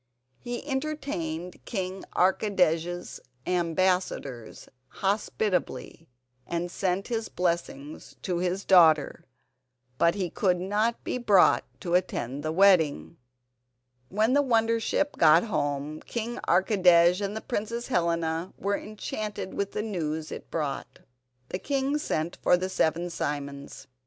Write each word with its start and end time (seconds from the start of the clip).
He 0.39 0.67
entertained 0.67 1.63
King 1.63 2.03
Archidej's 2.15 3.19
ambassadors 3.45 4.67
hospitably, 4.87 6.09
and 6.47 6.71
sent 6.71 7.09
his 7.09 7.29
blessing 7.29 8.01
to 8.23 8.39
his 8.39 8.65
daughter, 8.65 9.25
but 9.99 10.15
he 10.15 10.31
could 10.31 10.59
not 10.59 11.03
be 11.03 11.19
brought 11.19 11.65
to 11.81 11.93
attend 11.93 12.41
the 12.41 12.51
wedding. 12.51 13.17
When 14.09 14.33
the 14.33 14.41
wonder 14.41 14.79
ship 14.79 15.17
got 15.17 15.43
home 15.43 16.01
King 16.01 16.39
Archidej 16.47 17.21
and 17.23 17.47
Princess 17.47 17.89
Helena 17.89 18.55
were 18.57 18.75
enchanted 18.75 19.53
with 19.53 19.73
the 19.73 19.83
news 19.83 20.31
it 20.31 20.49
brought. 20.49 21.01
The 21.49 21.59
king 21.59 21.99
sent 21.99 22.39
for 22.41 22.57
the 22.57 22.69
seven 22.69 23.11
Simons. 23.11 23.85